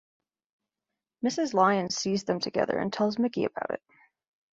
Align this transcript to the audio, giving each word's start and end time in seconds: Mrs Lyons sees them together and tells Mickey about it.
Mrs 1.23 1.53
Lyons 1.53 1.95
sees 1.95 2.23
them 2.23 2.39
together 2.39 2.75
and 2.79 2.91
tells 2.91 3.19
Mickey 3.19 3.45
about 3.45 3.69
it. 3.69 3.83